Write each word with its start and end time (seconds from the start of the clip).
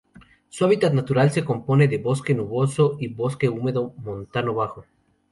Su 0.49 0.65
hábitat 0.65 0.93
natural 0.95 1.29
se 1.29 1.45
compone 1.45 1.87
de 1.87 1.99
bosque 1.99 2.33
nuboso 2.33 2.97
y 2.99 3.07
bosque 3.07 3.49
húmedo 3.49 3.93
montano 3.97 4.55
bajo. 4.55 4.83